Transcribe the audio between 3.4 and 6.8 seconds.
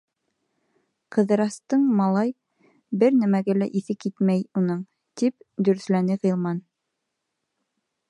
лә иҫе китмәй уның, -тип дөрөҫләне Ғилман.